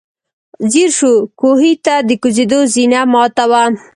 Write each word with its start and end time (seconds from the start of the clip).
ځير 0.71 0.89
شو، 0.97 1.13
کوهي 1.39 1.73
ته 1.85 1.95
د 2.07 2.09
کوزېدو 2.21 2.59
زينه 2.73 3.01
ماته 3.13 3.45
وه. 3.51 3.63